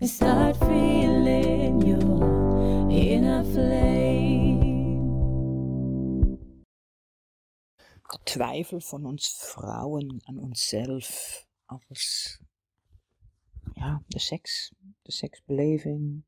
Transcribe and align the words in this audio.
and 0.00 0.08
start 0.08 0.56
feeling 0.56 1.82
your 1.82 2.90
inner 2.90 3.44
flame. 3.44 4.30
twijfel 8.22 8.80
van 8.80 9.04
ons 9.06 9.34
vrouwen 9.38 10.20
aan 10.24 10.38
onszelf 10.38 11.46
als 11.64 12.38
ja, 13.72 14.02
de 14.06 14.18
seks, 14.18 14.72
de 15.02 15.12
seksbeleving, 15.12 16.22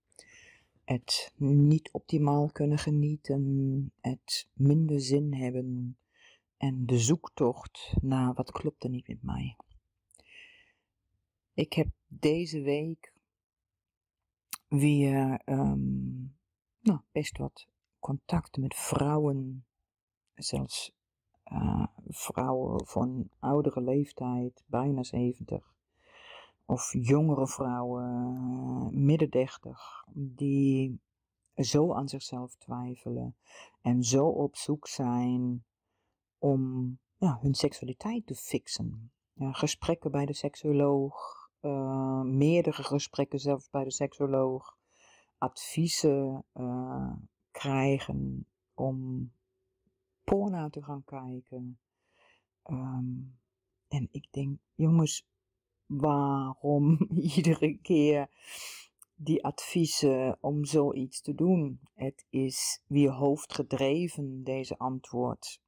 het 0.84 1.32
niet 1.36 1.90
optimaal 1.92 2.50
kunnen 2.50 2.78
genieten, 2.78 3.92
het 4.00 4.48
minder 4.52 5.00
zin 5.00 5.34
hebben 5.34 5.98
en 6.56 6.86
de 6.86 6.98
zoektocht 6.98 7.94
naar 8.00 8.34
wat 8.34 8.50
klopt 8.50 8.84
er 8.84 8.90
niet 8.90 9.08
met 9.08 9.22
mij. 9.22 9.56
Ik 11.54 11.72
heb 11.72 11.88
deze 12.06 12.60
week 12.60 13.11
weer 14.72 15.40
ehm, 15.44 16.20
nou, 16.80 17.00
best 17.12 17.38
wat 17.38 17.66
contacten 17.98 18.62
met 18.62 18.74
vrouwen, 18.74 19.66
zelfs 20.34 20.92
eh, 21.42 21.86
vrouwen 22.08 22.86
van 22.86 23.30
oudere 23.38 23.80
leeftijd, 23.80 24.64
bijna 24.66 25.02
70, 25.02 25.74
of 26.64 26.92
jongere 26.92 27.46
vrouwen, 27.46 29.04
midden 29.04 29.30
30, 29.30 30.04
die 30.14 31.00
zo 31.54 31.94
aan 31.94 32.08
zichzelf 32.08 32.54
twijfelen 32.54 33.36
en 33.80 34.02
zo 34.02 34.26
op 34.26 34.56
zoek 34.56 34.86
zijn 34.86 35.64
om 36.38 36.98
ja, 37.16 37.38
hun 37.40 37.54
seksualiteit 37.54 38.26
te 38.26 38.34
fixen. 38.34 39.12
Ja, 39.32 39.52
gesprekken 39.52 40.10
bij 40.10 40.26
de 40.26 40.34
seksuoloog, 40.34 41.41
eh, 41.62 42.20
meerdere 42.20 42.82
gesprekken 42.82 43.38
zelfs 43.38 43.70
bij 43.70 43.84
de 43.84 43.92
seksuoloog, 43.92 44.76
adviezen 45.38 46.44
eh, 46.52 47.12
krijgen 47.50 48.46
om 48.74 49.30
porno 50.24 50.68
te 50.68 50.82
gaan 50.82 51.04
kijken. 51.04 51.78
Ehm, 52.62 53.20
en 53.88 54.08
ik 54.10 54.26
denk, 54.30 54.58
jongens, 54.74 55.26
waarom 55.86 56.98
iedere 57.36 57.78
keer 57.78 58.28
die 59.14 59.44
adviezen 59.44 60.38
om 60.40 60.64
zoiets 60.64 61.20
te 61.20 61.34
doen? 61.34 61.80
Het 61.94 62.26
is 62.30 62.82
weer 62.86 63.10
hoofdgedreven, 63.10 64.44
deze 64.44 64.78
antwoord. 64.78 65.60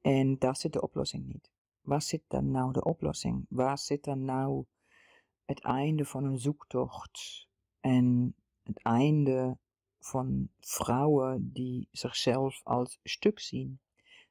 En 0.00 0.38
daar 0.38 0.56
zit 0.56 0.72
de 0.72 0.82
oplossing 0.82 1.26
niet. 1.26 1.50
Waar 1.80 2.02
zit 2.02 2.22
dan 2.26 2.50
nou 2.50 2.72
de 2.72 2.84
oplossing? 2.84 3.46
Waar 3.48 3.78
zit 3.78 4.04
dan 4.04 4.24
nou 4.24 4.64
het 5.48 5.60
einde 5.60 6.04
van 6.04 6.24
een 6.24 6.38
zoektocht? 6.38 7.46
En 7.80 8.34
het 8.62 8.82
einde 8.82 9.58
van 9.98 10.48
vrouwen 10.58 11.52
die 11.52 11.88
zichzelf 11.90 12.60
als 12.64 12.98
stuk 13.02 13.40
zien, 13.40 13.80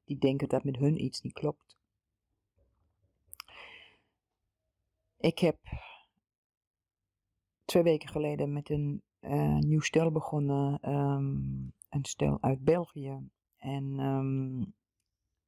die 0.04 0.18
denken 0.18 0.50
dat 0.50 0.64
met 0.64 0.78
hun 0.78 1.04
iets 1.04 1.22
niet 1.22 1.34
klopt. 1.34 1.78
Ik 5.18 5.40
heb 5.40 5.58
twee 7.66 7.84
weken 7.84 8.10
geleden 8.10 8.54
met 8.54 8.70
een 8.70 9.02
uh, 9.22 9.58
nieuw 9.58 9.82
stel 9.82 10.12
begonnen, 10.12 10.90
um, 10.94 11.74
een 11.90 12.06
stel 12.06 12.38
uit 12.42 12.64
België. 12.64 13.30
En, 13.58 14.00
um, 14.00 14.74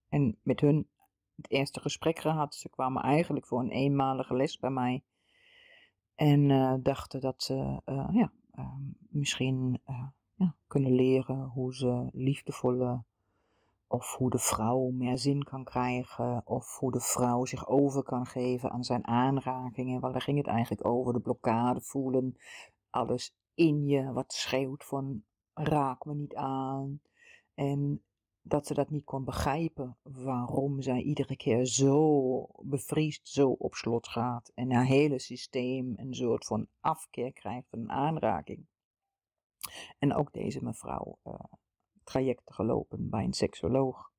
en 0.08 0.38
met 0.42 0.60
hun 0.60 0.90
het 1.36 1.52
eerste 1.52 1.80
gesprek 1.80 2.20
gehad. 2.20 2.56
Ze 2.56 2.70
kwamen 2.70 3.04
eigenlijk 3.04 3.46
voor 3.46 3.60
een 3.60 3.72
eenmalige 3.72 4.36
les 4.36 4.60
bij 4.60 4.70
mij. 4.70 5.04
En 6.20 6.50
uh, 6.50 6.74
dachten 6.80 7.22
dat 7.22 7.44
ze 7.44 7.82
uh, 7.86 8.08
ja, 8.12 8.32
Ehm, 8.60 8.82
misschien 9.10 9.82
uh, 9.90 10.08
ja, 10.36 10.56
kunnen 10.68 10.92
leren 10.92 11.44
hoe 11.44 11.76
ze 11.76 12.10
liefdevolle 12.12 13.04
of 13.88 14.16
hoe 14.16 14.30
de 14.30 14.40
vrouw 14.40 14.90
meer 14.90 15.18
zin 15.18 15.44
kan 15.44 15.64
krijgen, 15.64 16.42
of 16.46 16.78
hoe 16.78 16.92
de 16.92 17.00
vrouw 17.00 17.46
zich 17.46 17.68
over 17.68 18.04
kan 18.04 18.26
geven 18.26 18.72
aan 18.72 18.84
zijn 18.84 19.08
aanrakingen. 19.08 20.00
Want 20.00 20.14
daar 20.14 20.22
ging 20.22 20.38
het 20.38 20.48
eigenlijk 20.48 20.86
over, 20.86 21.14
de 21.14 21.20
blokkade 21.20 21.82
voelen, 21.82 22.38
alles 22.90 23.36
in 23.54 23.86
je 23.86 24.12
wat 24.12 24.34
schreeuwt 24.34 24.84
van 24.84 25.24
raak 25.54 26.06
me 26.06 26.16
niet 26.16 26.36
aan. 26.36 27.02
En 27.54 28.04
dat 28.50 28.68
ze 28.68 28.74
dat 28.74 28.90
niet 28.90 29.04
kon 29.04 29.24
begrijpen, 29.24 29.98
waarom 30.02 30.82
zij 30.82 31.02
iedere 31.02 31.36
keer 31.36 31.66
zo 31.66 32.48
bevriest, 32.62 33.28
zo 33.28 33.50
op 33.50 33.74
slot 33.74 34.08
gaat 34.08 34.52
en 34.56 34.72
haar 34.72 34.86
hele 34.86 35.20
systeem 35.20 35.94
een 35.98 36.14
soort 36.14 36.46
van 36.46 36.68
afkeer 36.80 37.34
krijgt 37.34 37.68
een 37.72 37.92
aanraking. 37.92 38.66
En 40.00 40.14
ook 40.14 40.34
deze 40.34 40.64
mevrouw 40.64 41.20
uh, 41.24 41.34
trajecten 42.04 42.56
gelopen 42.56 43.10
bij 43.10 43.24
een 43.24 43.34
seksoloog. 43.34 44.12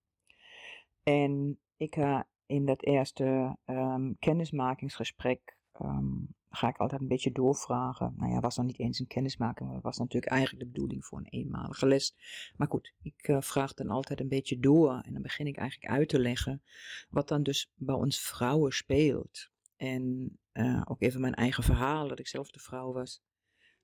En 1.03 1.61
ik 1.77 1.95
ga 1.95 2.29
in 2.47 2.67
dat 2.67 2.83
eerste 2.83 3.57
um, 3.67 4.17
kennismakingsgesprek 4.19 5.59
um, 5.83 6.35
ga 6.51 6.69
ik 6.69 6.77
altijd 6.77 7.01
een 7.01 7.09
beetje 7.09 7.33
doorvragen. 7.33 8.15
Nou 8.17 8.33
ja, 8.33 8.41
was 8.41 8.55
dan 8.55 8.67
niet 8.67 8.79
eens 8.79 8.99
een 8.99 9.07
kennismaking, 9.07 9.67
maar 9.67 9.75
dat 9.75 9.85
was 9.85 9.99
natuurlijk 9.99 10.33
eigenlijk 10.33 10.65
de 10.65 10.71
bedoeling 10.71 11.05
voor 11.05 11.19
een 11.19 11.29
eenmalige 11.31 11.87
les. 11.87 12.15
Maar 12.57 12.69
goed, 12.69 12.95
ik 13.03 13.29
uh, 13.29 13.41
vraag 13.41 13.75
dan 13.75 13.89
altijd 13.89 14.21
een 14.21 14.29
beetje 14.29 14.59
door 14.59 15.01
en 15.01 15.13
dan 15.13 15.23
begin 15.23 15.47
ik 15.47 15.57
eigenlijk 15.57 15.93
uit 15.93 16.09
te 16.09 16.19
leggen 16.19 16.63
wat 17.11 17.29
dan 17.29 17.43
dus 17.43 17.71
bij 17.75 17.95
ons 17.95 18.21
vrouwen 18.21 18.73
speelt. 18.73 19.51
En 19.77 20.37
uh, 20.53 20.83
ook 20.85 21.03
even 21.03 21.21
mijn 21.21 21.35
eigen 21.35 21.63
verhaal, 21.63 22.09
dat 22.09 22.19
ik 22.19 22.29
zelf 22.29 22.51
de 22.51 22.61
vrouw 22.61 22.93
was 22.93 23.23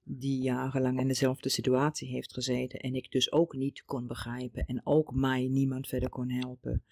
die 0.09 0.43
jarenlang 0.43 1.01
in 1.01 1.09
dezelfde 1.09 1.49
situatie 1.49 2.09
heeft 2.09 2.33
gezeten 2.33 2.81
en 2.81 2.95
ik 2.95 3.11
dus 3.11 3.33
ook 3.33 3.55
niet 3.55 3.85
kon 3.85 4.07
begrijpen 4.07 4.67
en 4.67 4.81
ook 4.85 5.15
mij 5.15 5.49
niemand 5.49 5.89
verder 5.89 6.09
kon 6.09 6.31
helpen. 6.31 6.85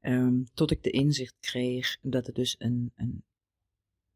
Um, 0.00 0.46
tot 0.54 0.70
ik 0.70 0.82
de 0.82 0.90
inzicht 0.90 1.36
kreeg 1.40 1.98
dat 2.02 2.26
het 2.26 2.34
dus 2.34 2.54
een, 2.58 2.92
een 2.96 3.24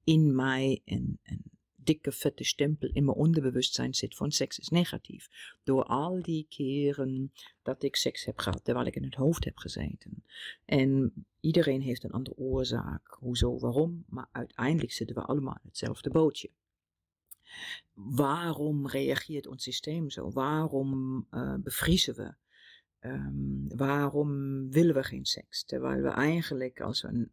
in 0.06 0.34
mij 0.34 0.83
een, 0.84 1.19
een 1.22 1.43
dikke 1.75 2.12
vette 2.12 2.44
stempel 2.44 2.89
in 2.93 3.05
mijn 3.05 3.17
onderbewustzijn 3.17 3.94
zit 3.94 4.17
van 4.17 4.31
seks 4.31 4.59
is 4.59 4.69
negatief. 4.69 5.28
Door 5.65 5.84
al 5.84 6.22
die 6.22 6.47
keren 6.49 7.33
dat 7.62 7.83
ik 7.83 7.97
seks 7.97 8.25
heb 8.25 8.39
gehad, 8.39 8.65
terwijl 8.65 8.87
ik 8.87 8.97
in 8.97 9.05
het 9.05 9.15
hoofd 9.15 9.44
heb 9.44 9.56
gezeten. 9.56 10.25
En 10.65 11.12
iedereen 11.41 11.81
heeft 11.81 12.05
een 12.05 12.11
andere 12.11 12.37
oorzaak, 12.37 13.17
hoezo, 13.21 13.59
waarom, 13.59 14.05
maar 14.09 14.28
uiteindelijk 14.33 14.93
zitten 14.93 15.17
we 15.17 15.22
allemaal 15.22 15.59
in 15.62 15.69
hetzelfde 15.69 16.11
bootje. 16.11 16.50
Waarom 17.94 18.87
reageert 18.87 19.47
ons 19.47 19.62
systeem 19.62 20.11
zo? 20.11 20.31
Waarom 20.31 21.27
uh, 21.31 21.55
bevriezen 21.55 22.15
we? 22.15 22.34
Um, 23.00 23.69
waarom 23.77 24.31
willen 24.71 24.94
we 24.94 25.03
geen 25.03 25.25
seks? 25.25 25.65
Terwijl 25.65 26.03
we 26.03 26.09
eigenlijk 26.09 26.81
als 26.81 27.03
een 27.03 27.33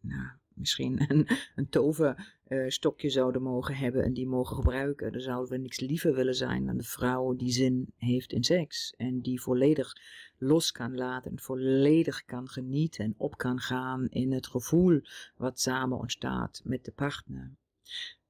nou, 0.00 0.28
misschien 0.58 1.00
een, 1.10 1.28
een 1.54 1.68
toverstokje 1.68 3.10
zouden 3.10 3.42
mogen 3.42 3.76
hebben 3.76 4.04
en 4.04 4.12
die 4.12 4.26
mogen 4.26 4.56
gebruiken. 4.56 5.12
Dan 5.12 5.20
zouden 5.20 5.50
we 5.50 5.58
niks 5.58 5.80
liever 5.80 6.14
willen 6.14 6.34
zijn 6.34 6.66
dan 6.66 6.76
de 6.76 6.84
vrouw 6.84 7.36
die 7.36 7.52
zin 7.52 7.92
heeft 7.96 8.32
in 8.32 8.44
seks. 8.44 8.94
En 8.96 9.20
die 9.20 9.40
volledig 9.40 9.92
los 10.38 10.72
kan 10.72 10.94
laten 10.94 11.30
en 11.30 11.40
volledig 11.40 12.24
kan 12.24 12.48
genieten 12.48 13.04
en 13.04 13.14
op 13.16 13.36
kan 13.36 13.58
gaan 13.58 14.08
in 14.08 14.32
het 14.32 14.46
gevoel 14.46 15.00
wat 15.36 15.60
samen 15.60 15.98
ontstaat 15.98 16.60
met 16.64 16.84
de 16.84 16.92
partner. 16.92 17.56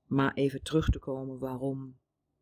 Maar 0.07 0.35
even 0.35 0.63
terug 0.63 0.89
te 0.89 0.99
komen 0.99 1.39
waarom 1.39 1.97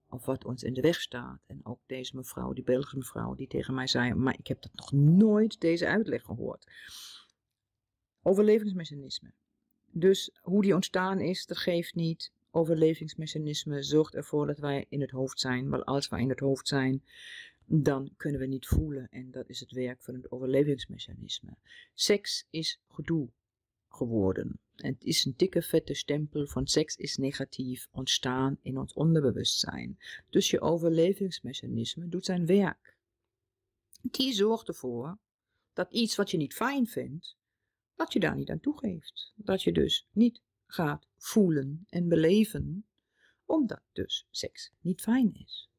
of 0.09 0.25
wat 0.25 0.45
ons 0.45 0.63
in 0.63 0.75
de 0.75 0.81
weg 0.81 1.01
staat. 1.01 1.41
En 1.47 1.61
ook 1.63 1.81
deze 1.87 2.17
mevrouw, 2.17 2.53
die 2.53 2.65
Belgische 2.65 2.97
mevrouw, 2.97 3.35
die 3.35 3.47
tegen 3.47 3.75
mij 3.75 3.87
zei, 3.87 4.15
maar 4.15 4.39
ik 4.39 4.47
heb 4.47 4.63
dat 4.63 4.75
nog 4.75 4.93
nooit 4.93 5.61
deze 5.61 5.87
uitleg 5.87 6.23
gehoord. 6.23 6.67
Overlevingsmechanismen. 8.23 9.35
Dus 9.99 10.31
hoe 10.41 10.63
die 10.63 10.75
ontstaan 10.75 11.21
is, 11.21 11.47
dat 11.47 11.57
geeft 11.59 11.95
niet. 11.95 12.33
Overlevingsmechanisme 12.51 13.83
zorgt 13.83 14.15
ervoor 14.15 14.47
dat 14.47 14.59
wij 14.59 14.87
in 14.89 15.01
het 15.01 15.11
hoofd 15.11 15.41
zijn. 15.41 15.69
Want 15.69 15.85
als 15.85 16.09
wij 16.09 16.21
in 16.21 16.29
het 16.29 16.41
hoofd 16.41 16.69
zijn, 16.69 17.03
dan 17.67 18.11
kunnen 18.17 18.41
we 18.41 18.47
niet 18.47 18.67
voelen. 18.67 19.09
En 19.11 19.31
dat 19.31 19.49
is 19.49 19.61
het 19.61 19.71
werk 19.71 20.03
van 20.03 20.15
het 20.15 20.31
overlevingsmechanisme. 20.31 21.57
Seks 21.95 22.47
is 22.51 22.81
gedoe. 22.89 23.29
geworden. 23.89 24.59
Het 24.77 25.05
is 25.05 25.25
een 25.25 25.35
dikke 25.37 25.63
vette 25.63 25.95
stempel 25.95 26.47
van 26.47 26.67
seks 26.67 26.97
is 26.97 27.17
negatief 27.17 27.89
ontstaan 27.91 28.59
in 28.63 28.79
ons 28.79 28.93
onderbewustzijn. 28.93 29.99
Dus 30.31 30.51
je 30.51 30.61
overlevingsmechanisme 30.61 32.09
doet 32.09 32.25
zijn 32.25 32.47
werk. 32.47 32.97
Die 34.03 34.33
zorgt 34.33 34.69
ervoor 34.69 35.19
dat 35.73 35.93
iets 35.93 36.17
wat 36.17 36.31
je 36.31 36.37
niet 36.37 36.55
fijn 36.55 36.87
vindt, 36.87 37.37
dat 37.97 38.13
je 38.13 38.21
daar 38.21 38.35
niet 38.35 38.51
aan 38.51 38.61
toegeeft. 38.61 39.33
Dat 39.37 39.63
je 39.63 39.73
dus 39.73 40.07
niet 40.13 40.41
gaat 40.67 41.07
voelen 41.17 41.87
en 41.89 42.09
beleven, 42.09 42.87
omdat 43.45 43.83
dus 43.93 44.27
seks 44.31 44.73
niet 44.81 45.01
fijn 45.01 45.35
is. 45.35 45.71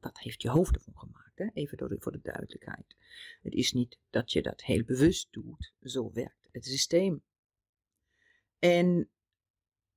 Dat 0.00 0.18
heeft 0.18 0.42
je 0.42 0.50
hoofd 0.50 0.74
ervan 0.74 0.98
gemaakt, 0.98 1.38
hè? 1.38 1.46
even 1.52 2.00
voor 2.00 2.12
de 2.12 2.20
duidelijkheid. 2.22 2.96
Het 3.42 3.54
is 3.54 3.72
niet 3.72 3.98
dat 4.10 4.32
je 4.32 4.42
dat 4.42 4.62
heel 4.62 4.84
bewust 4.84 5.28
doet, 5.30 5.72
zo 5.82 6.10
werkt 6.12 6.48
het 6.52 6.64
systeem. 6.64 7.22
En 8.58 9.10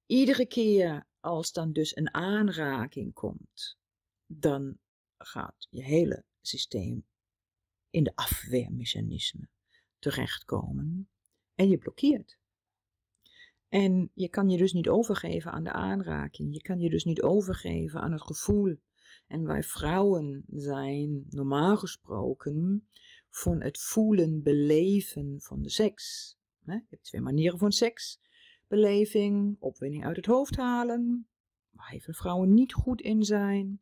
iedere 0.05 0.45
keer 0.45 1.07
als 1.19 1.51
dan 1.51 1.73
dus 1.73 1.95
een 1.95 2.13
aanraking 2.13 3.13
komt, 3.13 3.77
dan 4.25 4.77
gaat 5.17 5.67
je 5.69 5.83
hele 5.83 6.23
systeem 6.41 7.05
in 7.89 8.03
de 8.03 8.15
afweermechanisme 8.15 9.47
terechtkomen 9.99 11.09
en 11.55 11.69
je 11.69 11.77
blokkeert. 11.77 12.37
En 13.69 14.11
je 14.13 14.29
kan 14.29 14.49
je 14.49 14.57
dus 14.57 14.73
niet 14.73 14.89
overgeven 14.89 15.51
aan 15.51 15.63
de 15.63 15.71
aanraking. 15.71 16.53
Je 16.53 16.61
kan 16.61 16.79
je 16.79 16.89
dus 16.89 17.03
niet 17.03 17.21
overgeven 17.21 18.01
aan 18.01 18.11
het 18.11 18.21
gevoel. 18.21 18.75
En 19.27 19.45
wij 19.45 19.63
vrouwen 19.63 20.43
zijn 20.47 21.25
normaal 21.29 21.77
gesproken 21.77 22.87
van 23.29 23.61
het 23.61 23.79
voelen, 23.79 24.43
beleven 24.43 25.41
van 25.41 25.61
de 25.61 25.69
seks. 25.69 26.35
Je 26.65 26.83
hebt 26.89 27.03
twee 27.03 27.21
manieren 27.21 27.59
van 27.59 27.71
seks. 27.71 28.19
Beleving, 28.67 29.55
opwinding 29.59 30.05
uit 30.05 30.15
het 30.15 30.25
hoofd 30.25 30.55
halen, 30.55 31.27
waar 31.71 31.89
heel 31.89 31.99
veel 31.99 32.13
vrouwen 32.13 32.53
niet 32.53 32.73
goed 32.73 33.01
in 33.01 33.23
zijn. 33.23 33.81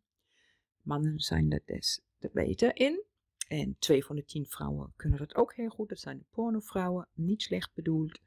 Mannen 0.81 1.19
zijn 1.19 1.51
er 1.51 1.62
des 1.65 2.01
te 2.17 2.29
beter 2.33 2.75
in. 2.75 3.03
En 3.51 3.75
twee 3.80 4.06
van 4.06 4.15
de 4.15 4.25
tien 4.25 4.45
vrouwen 4.45 4.94
kunnen 4.95 5.19
dat 5.19 5.36
ook 5.36 5.53
heel 5.53 5.69
goed. 5.69 5.89
Dat 5.89 6.00
zijn 6.00 6.18
de 6.18 6.24
pornovrouwen, 6.30 7.07
niet 7.13 7.42
slecht 7.42 7.74
bedoeld. 7.74 8.19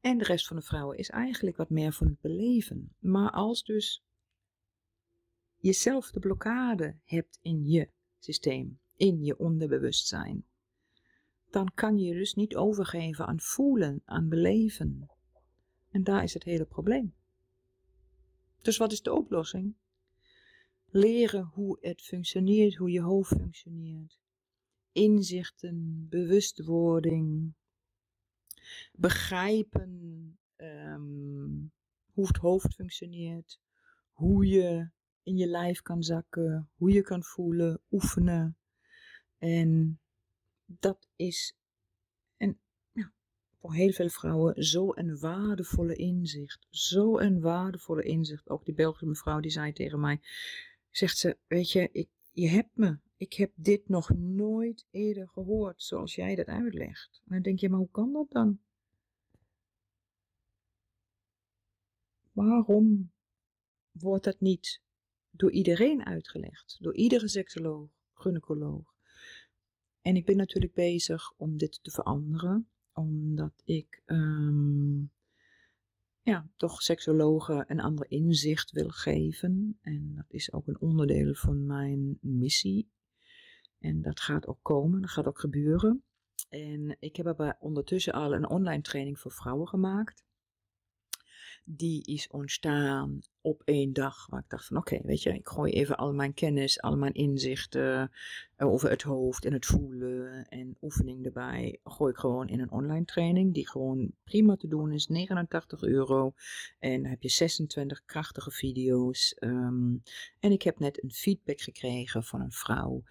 En 0.00 0.18
de 0.18 0.24
rest 0.24 0.46
van 0.46 0.56
de 0.56 0.62
vrouwen 0.62 0.98
is 0.98 1.10
eigenlijk 1.10 1.56
wat 1.56 1.70
meer 1.70 1.92
van 1.92 2.06
het 2.06 2.20
beleven. 2.20 2.94
Maar 2.98 3.30
als 3.30 3.64
dus 3.64 4.04
jezelf 5.56 6.10
de 6.10 6.20
blokkade 6.20 6.96
hebt 7.04 7.38
in 7.42 7.68
je 7.68 7.88
systeem, 8.18 8.78
in 8.96 9.24
je 9.24 9.38
onderbewustzijn, 9.38 10.44
dan 11.50 11.70
kan 11.74 11.98
je 11.98 12.06
je 12.06 12.14
dus 12.14 12.34
niet 12.34 12.56
overgeven 12.56 13.26
aan 13.26 13.40
voelen, 13.40 14.02
aan 14.04 14.28
beleven. 14.28 15.10
En 15.90 16.04
daar 16.04 16.22
is 16.22 16.34
het 16.34 16.44
hele 16.44 16.64
probleem. 16.64 17.14
Dus 18.62 18.76
wat 18.76 18.92
is 18.92 19.02
de 19.02 19.14
oplossing? 19.14 19.74
Leren 20.90 21.44
hoe 21.44 21.78
het 21.80 22.02
functioneert, 22.02 22.74
hoe 22.74 22.90
je 22.90 23.00
hoofd 23.00 23.36
functioneert. 23.36 24.24
Inzichten, 24.96 26.06
bewustwording, 26.08 27.54
begrijpen 28.92 30.38
um, 30.56 31.72
hoe 32.12 32.26
het 32.26 32.36
hoofd 32.36 32.74
functioneert, 32.74 33.60
hoe 34.12 34.46
je 34.46 34.90
in 35.22 35.36
je 35.36 35.46
lijf 35.46 35.82
kan 35.82 36.02
zakken, 36.02 36.70
hoe 36.74 36.92
je 36.92 37.02
kan 37.02 37.22
voelen, 37.22 37.80
oefenen. 37.90 38.56
En 39.38 40.00
dat 40.64 41.08
is 41.16 41.56
een, 42.36 42.58
ja, 42.92 43.12
voor 43.58 43.74
heel 43.74 43.92
veel 43.92 44.08
vrouwen 44.08 44.64
zo 44.64 44.92
een 44.94 45.18
waardevolle 45.18 45.94
inzicht. 45.94 46.66
Zo 46.70 47.18
een 47.18 47.40
waardevolle 47.40 48.02
inzicht. 48.02 48.48
Ook 48.48 48.64
die 48.64 48.74
Belgische 48.74 49.06
mevrouw 49.06 49.40
die 49.40 49.50
zei 49.50 49.72
tegen 49.72 50.00
mij, 50.00 50.20
zegt 50.90 51.18
ze, 51.18 51.38
weet 51.46 51.70
je, 51.70 51.88
ik, 51.92 52.08
je 52.32 52.48
hebt 52.48 52.76
me. 52.76 52.98
Ik 53.16 53.32
heb 53.32 53.52
dit 53.54 53.88
nog 53.88 54.10
nooit 54.16 54.86
eerder 54.90 55.28
gehoord 55.28 55.82
zoals 55.82 56.14
jij 56.14 56.34
dat 56.34 56.46
uitlegt. 56.46 57.22
En 57.24 57.32
dan 57.32 57.42
denk 57.42 57.58
je, 57.58 57.68
maar 57.68 57.78
hoe 57.78 57.90
kan 57.90 58.12
dat 58.12 58.30
dan? 58.30 58.60
Waarom 62.32 63.12
wordt 63.90 64.24
dat 64.24 64.40
niet 64.40 64.82
door 65.30 65.52
iedereen 65.52 66.04
uitgelegd? 66.04 66.76
Door 66.80 66.94
iedere 66.94 67.28
seksoloog, 67.28 67.90
gynaecoloog, 68.12 68.96
en 70.06 70.16
ik 70.16 70.24
ben 70.24 70.36
natuurlijk 70.36 70.74
bezig 70.74 71.32
om 71.36 71.56
dit 71.56 71.78
te 71.82 71.90
veranderen, 71.90 72.68
omdat 72.92 73.62
ik 73.64 74.02
um, 74.06 75.12
ja, 76.22 76.48
toch 76.56 76.82
seksologen 76.82 77.64
een 77.70 77.80
ander 77.80 78.10
inzicht 78.10 78.70
wil 78.70 78.88
geven. 78.88 79.78
En 79.80 80.14
dat 80.14 80.24
is 80.28 80.52
ook 80.52 80.66
een 80.66 80.80
onderdeel 80.80 81.34
van 81.34 81.66
mijn 81.66 82.18
missie. 82.20 82.88
En 83.86 84.02
dat 84.02 84.20
gaat 84.20 84.46
ook 84.46 84.58
komen, 84.62 85.00
dat 85.00 85.10
gaat 85.10 85.26
ook 85.26 85.38
gebeuren. 85.38 86.02
En 86.48 86.96
ik 86.98 87.16
heb 87.16 87.40
er 87.40 87.56
ondertussen 87.58 88.12
al 88.12 88.34
een 88.34 88.48
online 88.48 88.82
training 88.82 89.18
voor 89.18 89.32
vrouwen 89.32 89.68
gemaakt 89.68 90.26
die 91.68 92.04
is 92.04 92.28
ontstaan 92.28 93.20
op 93.40 93.62
één 93.64 93.92
dag. 93.92 94.26
Waar 94.26 94.40
ik 94.40 94.48
dacht 94.48 94.66
van 94.66 94.76
oké, 94.76 95.00
weet 95.02 95.22
je, 95.22 95.34
ik 95.34 95.48
gooi 95.48 95.72
even 95.72 95.96
al 95.96 96.12
mijn 96.12 96.34
kennis, 96.34 96.80
al 96.80 96.96
mijn 96.96 97.12
inzichten 97.12 98.10
eh, 98.56 98.68
over 98.68 98.90
het 98.90 99.02
hoofd 99.02 99.44
en 99.44 99.52
het 99.52 99.66
voelen 99.66 100.48
en 100.48 100.76
oefening 100.80 101.24
erbij. 101.24 101.80
Gooi 101.84 102.12
ik 102.12 102.18
gewoon 102.18 102.48
in 102.48 102.60
een 102.60 102.70
online 102.70 103.04
training 103.04 103.54
die 103.54 103.68
gewoon 103.68 104.12
prima 104.24 104.56
te 104.56 104.68
doen 104.68 104.92
is. 104.92 105.06
89 105.06 105.82
euro. 105.82 106.34
En 106.78 107.02
dan 107.02 107.10
heb 107.10 107.22
je 107.22 107.28
26 107.28 108.04
krachtige 108.04 108.50
video's. 108.50 109.34
Ehm, 109.34 109.94
en 110.40 110.52
ik 110.52 110.62
heb 110.62 110.78
net 110.78 111.02
een 111.02 111.12
feedback 111.12 111.60
gekregen 111.60 112.24
van 112.24 112.40
een 112.40 112.52
vrouw 112.52 113.02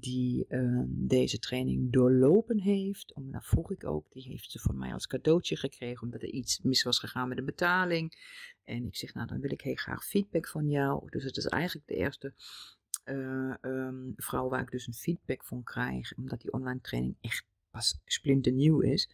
die 0.00 0.46
ehm, 0.48 0.84
deze 0.88 1.38
training 1.38 1.92
doorlopen 1.92 2.60
heeft. 2.60 3.14
Om, 3.14 3.30
daar 3.30 3.44
vroeg 3.44 3.70
ik 3.70 3.84
ook, 3.84 4.10
die 4.10 4.22
heeft 4.22 4.50
ze 4.50 4.58
van 4.58 4.78
mij 4.78 4.92
als 4.92 5.06
cadeautje 5.06 5.56
gekregen, 5.56 6.02
omdat 6.02 6.22
er 6.22 6.28
iets 6.28 6.60
mis 6.60 6.82
was 6.82 6.98
gegaan 6.98 7.28
met 7.28 7.36
de 7.36 7.42
betaling. 7.42 8.14
En 8.64 8.86
ik 8.86 8.96
zeg, 8.96 9.14
nou 9.14 9.26
dan 9.26 9.40
wil 9.40 9.52
ik 9.52 9.60
heel 9.60 9.74
graag 9.74 10.04
feedback 10.04 10.48
van 10.48 10.68
jou. 10.68 11.10
Dus 11.10 11.24
het 11.24 11.36
is 11.36 11.46
eigenlijk 11.46 11.86
de 11.86 11.94
eerste 11.94 12.34
uh, 13.04 13.54
um, 13.60 14.12
vrouw 14.16 14.48
waar 14.48 14.60
ik 14.60 14.70
dus 14.70 14.86
een 14.86 14.94
feedback 14.94 15.44
van 15.44 15.62
krijg, 15.62 16.16
omdat 16.16 16.40
die 16.40 16.52
online 16.52 16.80
training 16.80 17.16
echt 17.20 17.46
pas 17.70 18.00
splinternieuw 18.04 18.80
is. 18.80 19.10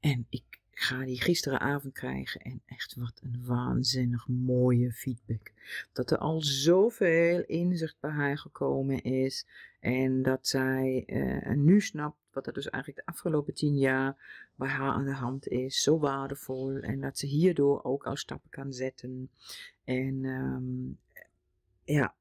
En 0.00 0.26
ik 0.28 0.60
ga 0.74 1.04
die 1.04 1.20
gisteravond 1.20 1.94
krijgen 1.94 2.40
en 2.40 2.62
echt 2.66 2.94
wat 2.94 3.20
een 3.22 3.44
waanzinnig 3.46 4.28
mooie 4.28 4.92
feedback. 4.92 5.52
Dat 5.92 6.10
er 6.10 6.18
al 6.18 6.42
zoveel 6.42 7.42
inzicht 7.42 7.96
bij 8.00 8.10
haar 8.10 8.38
gekomen 8.38 9.02
is 9.02 9.46
en 9.80 10.22
dat 10.22 10.46
zij 10.46 11.04
uh, 11.06 11.54
nu 11.54 11.80
snapt 11.80 12.16
wat 12.32 12.46
er 12.46 12.52
dus 12.52 12.70
eigenlijk 12.70 13.06
de 13.06 13.12
afgelopen 13.12 13.54
tien 13.54 13.78
jaar 13.78 14.16
bij 14.54 14.68
haar 14.68 14.92
aan 14.92 15.04
de 15.04 15.14
hand 15.14 15.48
is. 15.48 15.82
Zo 15.82 15.98
waardevol 15.98 16.76
en 16.76 17.00
dat 17.00 17.18
ze 17.18 17.26
hierdoor 17.26 17.84
ook 17.84 18.06
al 18.06 18.16
stappen 18.16 18.50
kan 18.50 18.72
zetten. 18.72 19.30
En 19.84 20.24
um, 20.24 20.98
ja, 21.84 22.14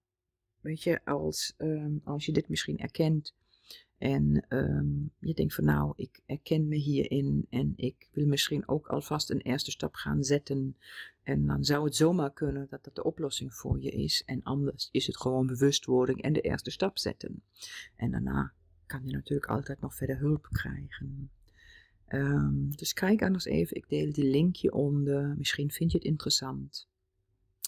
weet 0.61 0.83
je, 0.83 1.05
als, 1.05 1.53
um, 1.57 2.01
als 2.03 2.25
je 2.25 2.31
dit 2.31 2.49
misschien 2.49 2.77
erkent 2.79 3.33
en 4.01 4.45
um, 4.49 5.11
je 5.19 5.33
denkt 5.33 5.53
van 5.53 5.63
nou, 5.63 5.93
ik 5.95 6.21
herken 6.25 6.67
me 6.67 6.75
hierin 6.75 7.45
en 7.49 7.73
ik 7.75 8.09
wil 8.11 8.27
misschien 8.27 8.67
ook 8.67 8.87
alvast 8.87 9.29
een 9.29 9.41
eerste 9.41 9.71
stap 9.71 9.95
gaan 9.95 10.23
zetten. 10.23 10.77
En 11.23 11.45
dan 11.45 11.63
zou 11.63 11.85
het 11.85 11.95
zomaar 11.95 12.33
kunnen 12.33 12.67
dat 12.69 12.83
dat 12.83 12.95
de 12.95 13.03
oplossing 13.03 13.53
voor 13.53 13.81
je 13.81 13.89
is. 13.89 14.23
En 14.25 14.43
anders 14.43 14.89
is 14.91 15.07
het 15.07 15.17
gewoon 15.17 15.47
bewustwording 15.47 16.21
en 16.21 16.33
de 16.33 16.41
eerste 16.41 16.71
stap 16.71 16.97
zetten. 16.97 17.43
En 17.95 18.11
daarna 18.11 18.53
kan 18.85 19.01
je 19.05 19.11
natuurlijk 19.11 19.49
altijd 19.49 19.81
nog 19.81 19.95
verder 19.95 20.19
hulp 20.19 20.47
krijgen. 20.51 21.31
Um, 22.07 22.75
dus 22.75 22.93
kijk 22.93 23.21
anders 23.21 23.45
even, 23.45 23.77
ik 23.77 23.89
deel 23.89 24.11
die 24.11 24.29
linkje 24.29 24.73
onder. 24.73 25.35
Misschien 25.37 25.71
vind 25.71 25.91
je 25.91 25.97
het 25.97 26.07
interessant. 26.07 26.89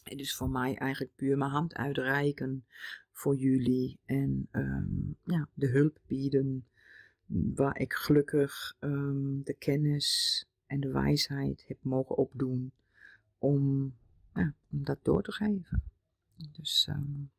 Het 0.04 0.20
is 0.20 0.36
voor 0.36 0.50
mij 0.50 0.76
eigenlijk 0.76 1.16
puur 1.16 1.38
mijn 1.38 1.52
hand 1.52 1.74
uitreiken 1.74 2.66
voor 3.12 3.36
jullie 3.36 4.00
en 4.06 4.48
ja, 4.52 4.73
de 5.64 5.70
hulp 5.70 6.00
bieden 6.08 6.66
waar 7.56 7.78
ik 7.80 7.94
gelukkig 7.94 8.76
um, 8.80 9.44
de 9.44 9.54
kennis 9.54 10.46
en 10.66 10.80
de 10.80 10.92
wijsheid 10.92 11.64
heb 11.68 11.78
mogen 11.82 12.18
opdoen 12.18 12.72
om, 13.38 13.94
ja, 14.34 14.54
om 14.72 14.84
dat 14.84 15.00
door 15.02 15.24
te 15.24 15.32
geven. 15.32 15.84
Dus, 16.52 16.88
um, 16.90 17.32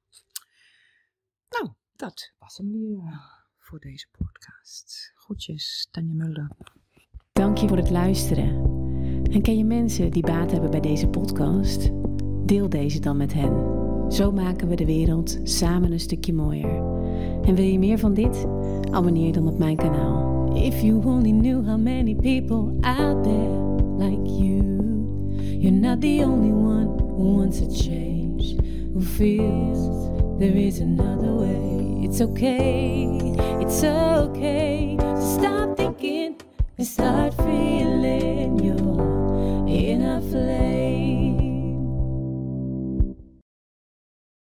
nou, 1.51 1.73
dat 1.97 2.33
was 2.39 2.57
hem 2.57 2.73
weer 2.73 3.21
voor 3.59 3.81
deze 3.81 4.07
podcast. 4.11 5.13
Groetjes, 5.15 5.89
Tanja 5.91 6.15
Mulder. 6.15 6.51
Dank 7.33 7.59
je 7.59 7.69
voor 7.69 7.77
het 7.77 7.91
luisteren. 7.91 8.49
En 9.31 9.43
ken 9.43 9.59
je 9.59 9.65
mensen 9.65 10.11
die 10.11 10.23
baat 10.23 10.51
hebben 10.51 10.71
bij 10.71 10.81
deze 10.81 11.09
podcast? 11.09 11.91
Deel 12.47 12.69
deze 12.69 13.01
dan 13.01 13.17
met 13.17 13.33
hen. 13.33 13.83
Zo 14.13 14.33
maken 14.33 14.69
we 14.69 14.77
de 14.77 14.87
wereld 14.87 15.41
samen 15.43 15.93
een 15.93 16.01
stukje 16.01 16.33
mooier. 16.33 17.04
En 17.47 17.55
wil 17.55 17.65
je 17.65 17.79
meer 17.79 17.99
van 17.99 18.15
dit? 18.15 18.47
Abonneer 18.91 19.33
dan 19.33 19.49
op 19.49 19.59
mijn 19.59 19.77
kanaal. 19.77 20.53
If 20.55 20.81
you 20.81 21.05
only 21.05 21.31
knew 21.31 21.67
how 21.67 21.79
many 21.79 22.15
people 22.15 22.73
out 22.81 23.23
there 23.23 23.65
like 23.99 24.27
you. 24.27 24.63
You're 25.65 25.81
not 25.81 26.01
the 26.01 26.23
only 26.25 26.53
one 26.53 26.99
who 26.99 27.37
wants 27.37 27.61
a 27.61 27.71
change, 27.71 28.57
who 28.93 29.01
feels 29.01 30.11
there 30.39 30.57
is 30.57 30.81
another 30.81 31.35
way. 31.35 32.05
It's 32.05 32.21
okay, 32.21 33.19
it's 33.61 33.83
okay 33.83 34.97
to 34.99 35.23
stop 35.23 35.77
thinking 35.77 36.37
and 36.79 36.87
start 36.87 37.35
feeling 37.35 38.59
your 38.63 39.67
inner 39.67 40.21
flame. 40.21 40.84